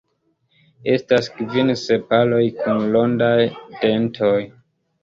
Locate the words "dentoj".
3.87-4.37